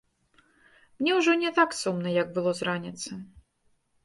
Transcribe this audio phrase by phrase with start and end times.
[1.01, 3.09] Мне ўжо не так сумна, як было з раніцы.